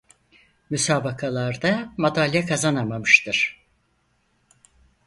Müsabakalarda 0.69 1.93
madalya 1.97 2.45
kazanamamıştır. 2.45 3.65